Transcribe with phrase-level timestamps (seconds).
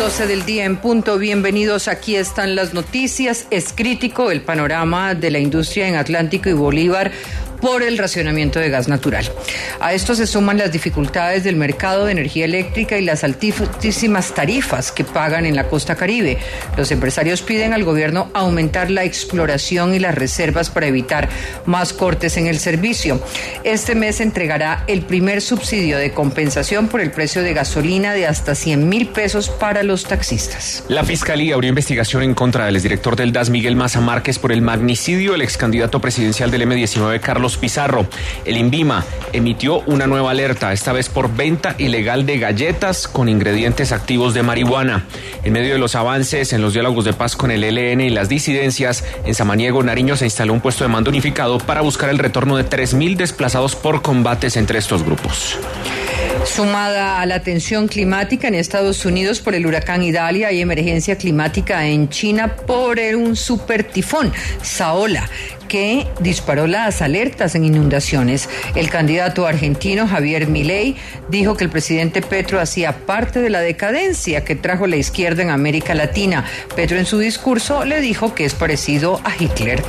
[0.00, 1.18] 12 del día en punto.
[1.18, 1.86] Bienvenidos.
[1.86, 3.46] Aquí están las noticias.
[3.50, 7.12] Es crítico el panorama de la industria en Atlántico y Bolívar
[7.60, 9.30] por el racionamiento de gas natural.
[9.80, 14.92] A esto se suman las dificultades del mercado de energía eléctrica y las altísimas tarifas
[14.92, 16.38] que pagan en la costa caribe.
[16.76, 21.28] Los empresarios piden al gobierno aumentar la exploración y las reservas para evitar
[21.66, 23.22] más cortes en el servicio.
[23.64, 28.54] Este mes entregará el primer subsidio de compensación por el precio de gasolina de hasta
[28.54, 30.84] 100 mil pesos para los taxistas.
[30.88, 34.62] La Fiscalía abrió investigación en contra del exdirector del DAS, Miguel Maza Márquez, por el
[34.62, 38.06] magnicidio del ex candidato presidencial del M19, Carlos Pizarro.
[38.44, 43.92] El INVIMA emitió una nueva alerta, esta vez por venta ilegal de galletas con ingredientes
[43.92, 45.06] activos de marihuana.
[45.44, 48.28] En medio de los avances en los diálogos de paz con el ELN y las
[48.28, 52.56] disidencias, en Samaniego, Nariño se instaló un puesto de mando unificado para buscar el retorno
[52.56, 55.58] de 3.000 desplazados por combates entre estos grupos.
[56.54, 61.86] Sumada a la tensión climática en Estados Unidos por el huracán Idalia, hay emergencia climática
[61.86, 65.30] en China por un super tifón, Saola,
[65.68, 68.48] que disparó las alertas en inundaciones.
[68.74, 70.96] El candidato argentino Javier Milei
[71.28, 75.50] dijo que el presidente Petro hacía parte de la decadencia que trajo la izquierda en
[75.50, 76.44] América Latina.
[76.74, 79.80] Petro en su discurso le dijo que es parecido a Hitler.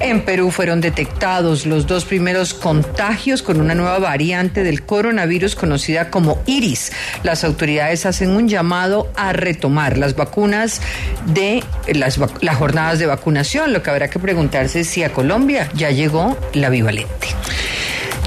[0.00, 6.03] En Perú fueron detectados los dos primeros contagios con una nueva variante del coronavirus conocida
[6.10, 6.92] como iris.
[7.22, 10.80] Las autoridades hacen un llamado a retomar las vacunas
[11.26, 11.62] de
[11.92, 15.90] las, las jornadas de vacunación, lo que habrá que preguntarse es si a Colombia ya
[15.90, 17.28] llegó la bivalente.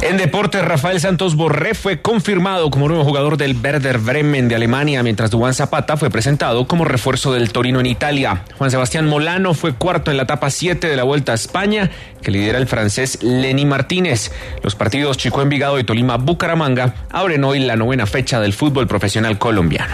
[0.07, 5.03] En deportes, Rafael Santos Borré fue confirmado como nuevo jugador del Werder Bremen de Alemania,
[5.03, 8.45] mientras Duván Zapata fue presentado como refuerzo del Torino en Italia.
[8.57, 11.91] Juan Sebastián Molano fue cuarto en la etapa 7 de la Vuelta a España,
[12.21, 14.31] que lidera el francés Lenny Martínez.
[14.63, 19.37] Los partidos Chico Envigado y Tolima Bucaramanga abren hoy la novena fecha del fútbol profesional
[19.37, 19.93] colombiano.